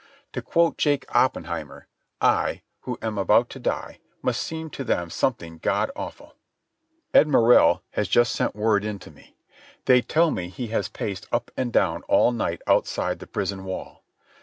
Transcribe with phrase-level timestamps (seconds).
[0.33, 1.85] To quote Jake Oppenheimer:
[2.19, 6.33] I, who am about to die, must seem to them something God awful....
[7.13, 9.35] Ed Morrell has just sent word in to me.
[9.85, 14.03] They tell me he has paced up and down all night outside the prison wall.